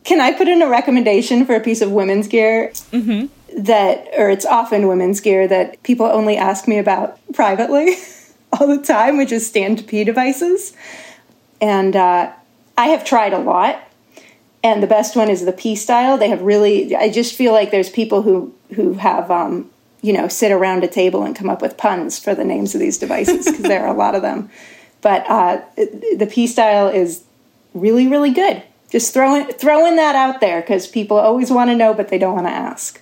[0.03, 3.27] Can I put in a recommendation for a piece of women's gear mm-hmm.
[3.55, 7.95] That, or it's often women's gear that people only ask me about privately
[8.51, 10.73] all the time, which is stand pee devices.
[11.61, 12.31] And uh,
[12.77, 13.87] I have tried a lot.
[14.63, 16.17] And the best one is the pStyle.
[16.17, 19.69] They have really, I just feel like there's people who, who have, um,
[20.01, 22.79] you know, sit around a table and come up with puns for the names of
[22.79, 24.49] these devices because there are a lot of them.
[25.01, 27.23] But uh, the pStyle is
[27.73, 28.63] really, really good.
[28.89, 32.35] Just throwing throwing that out there because people always want to know, but they don't
[32.35, 33.01] want to ask.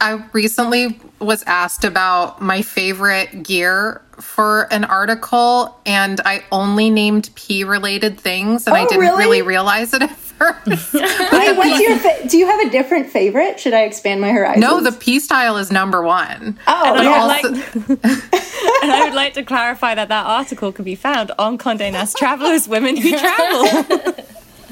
[0.00, 7.30] I recently was asked about my favorite gear for an article, and I only named
[7.34, 9.18] pee related things, and I Oh, didn't really?
[9.24, 10.66] really realize it at first.
[10.94, 13.58] Wait, what's your fa- do you have a different favorite?
[13.58, 14.60] Should I expand my horizons?
[14.60, 16.58] no, the pStyle is number one.
[16.66, 17.42] oh And I, yeah.
[17.42, 18.04] would like,
[18.82, 22.16] and I would like to clarify that that article can be found on Condé Nast
[22.16, 23.64] Travelers Women Who Travel.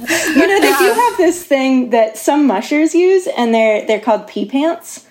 [0.02, 4.26] you know they do have this thing that some mushers use, and they're they're called
[4.28, 5.06] pee pants.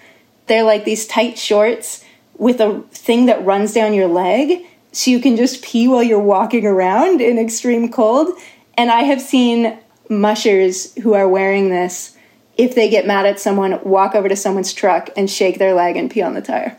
[0.52, 2.04] They're like these tight shorts
[2.38, 6.20] with a thing that runs down your leg, so you can just pee while you're
[6.20, 8.38] walking around in extreme cold.
[8.78, 9.80] And I have seen
[10.10, 12.18] mushers who are wearing this.
[12.58, 15.96] If they get mad at someone, walk over to someone's truck and shake their leg
[15.96, 16.78] and pee on the tire.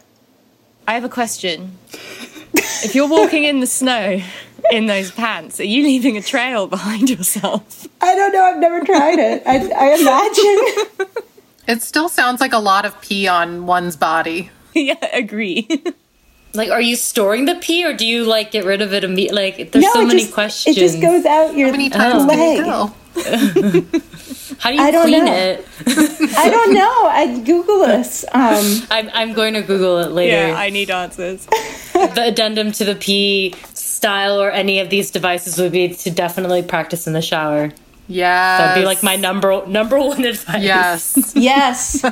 [0.86, 1.78] I have a question.
[2.52, 4.20] If you're walking in the snow
[4.70, 7.88] in those pants, are you leaving a trail behind yourself?
[8.02, 8.44] I don't know.
[8.44, 9.42] I've never tried it.
[9.46, 11.22] I, I imagine.
[11.66, 14.50] It still sounds like a lot of pee on one's body.
[14.74, 15.68] yeah, agree.
[16.54, 19.52] Like, are you storing the pee or do you like get rid of it immediately?
[19.56, 20.76] Like, there's so it many just, questions.
[20.76, 22.58] It just goes out your How many times can leg.
[22.58, 22.86] you go?
[24.58, 25.34] How do you I don't clean know.
[25.34, 25.66] it?
[26.36, 27.06] I don't know.
[27.06, 28.26] I'd Google this.
[28.32, 30.48] Um, I'm, I'm going to Google it later.
[30.48, 31.46] yeah, I need answers.
[31.94, 36.62] the addendum to the pee style or any of these devices would be to definitely
[36.62, 37.70] practice in the shower.
[38.08, 38.60] Yes.
[38.60, 40.62] That'd be like my number number one advice.
[40.62, 41.32] Yes.
[41.36, 42.04] yes.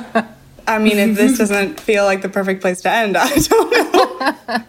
[0.67, 3.71] I mean, if this doesn't feel like the perfect place to end, I don't
[4.51, 4.63] know.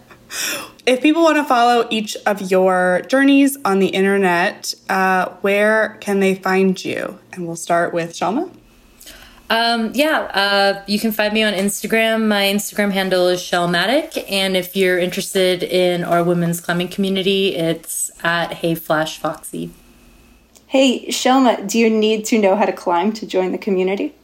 [0.85, 6.19] if people want to follow each of your journeys on the internet, uh, where can
[6.19, 7.19] they find you?
[7.31, 8.49] And we'll start with Shelma.
[9.49, 12.27] Um, yeah, uh, you can find me on Instagram.
[12.27, 18.09] My Instagram handle is Shelmatic, and if you're interested in our women's climbing community, it's
[18.23, 19.69] at Hey Flash Foxy.
[20.73, 24.15] Hey, Shelma, do you need to know how to climb to join the community?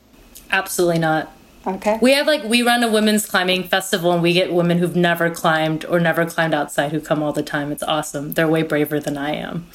[0.49, 1.31] Absolutely not.
[1.67, 1.99] Okay.
[2.01, 5.29] We have like we run a women's climbing festival and we get women who've never
[5.29, 7.71] climbed or never climbed outside who come all the time.
[7.71, 8.33] It's awesome.
[8.33, 9.67] They're way braver than I am.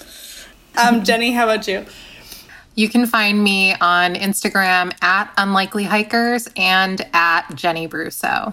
[0.77, 1.87] Um, Jenny, how about you?
[2.75, 8.53] You can find me on Instagram at Unlikely Hikers and at Jenny Bruso.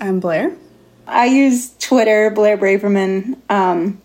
[0.00, 0.56] I'm Blair.
[1.06, 3.36] I use Twitter, Blair Braverman.
[3.50, 4.00] Um,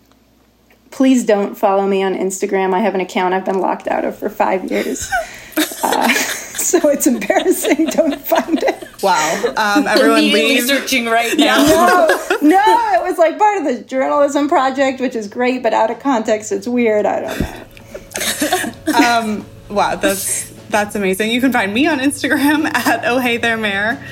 [0.90, 2.74] please don't follow me on Instagram.
[2.74, 5.10] I have an account I've been locked out of for five years.
[5.82, 7.86] uh, so it's embarrassing.
[7.86, 9.02] Don't find it.
[9.02, 9.54] Wow.
[9.56, 10.64] Um, everyone leave.
[10.64, 11.64] searching right now.
[11.64, 12.08] No,
[12.42, 16.00] no, it was like part of the journalism project, which is great, but out of
[16.00, 17.06] context, it's weird.
[17.06, 18.98] I don't know.
[18.98, 21.30] um, wow, that's that's amazing.
[21.30, 24.02] You can find me on Instagram at oh hey there mayor.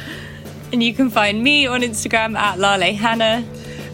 [0.70, 3.42] And you can find me on Instagram at Lale Hannah.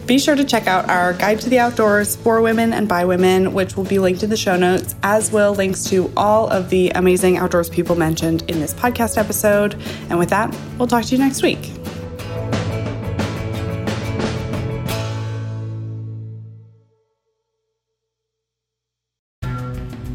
[0.05, 3.53] Be sure to check out our Guide to the Outdoors for women and by women,
[3.53, 6.91] which will be linked in the show notes, as will links to all of the
[6.91, 9.73] amazing outdoors people mentioned in this podcast episode.
[10.11, 11.71] And with that, we'll talk to you next week.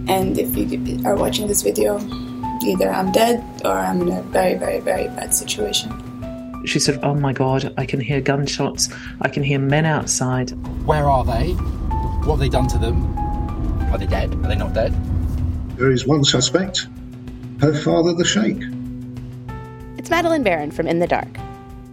[0.09, 1.99] And if you are watching this video,
[2.65, 6.10] either I'm dead or I'm in a very, very, very bad situation.
[6.65, 8.89] She said, Oh my God, I can hear gunshots.
[9.21, 10.51] I can hear men outside.
[10.87, 11.53] Where are they?
[12.25, 13.17] What have they done to them?
[13.91, 14.33] Are they dead?
[14.35, 14.95] Are they not dead?
[15.77, 16.87] There is one suspect
[17.61, 18.63] her father, the Sheikh.
[19.99, 21.29] It's Madeleine Baran from In the Dark.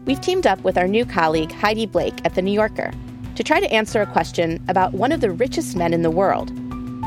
[0.05, 2.93] We've teamed up with our new colleague Heidi Blake at The New Yorker
[3.35, 6.47] to try to answer a question about one of the richest men in the world,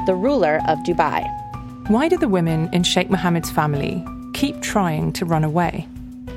[0.07, 1.27] the ruler of Dubai.
[1.89, 4.05] Why do the women in Sheikh Mohammed's family
[4.35, 5.89] keep trying to run away?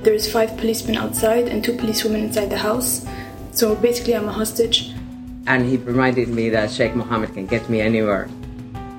[0.03, 3.05] There's five policemen outside and two policewomen inside the house.
[3.51, 4.91] So basically, I'm a hostage.
[5.47, 8.27] And he reminded me that Sheikh Mohammed can get me anywhere.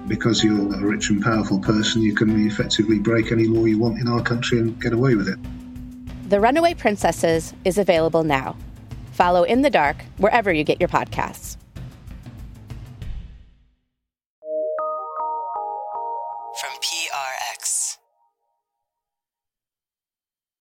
[0.09, 3.99] Because you're a rich and powerful person, you can effectively break any law you want
[4.01, 5.39] in our country and get away with it.
[6.31, 8.57] The Runaway Princesses is available now.
[9.13, 11.59] Follow In the Dark wherever you get your podcasts.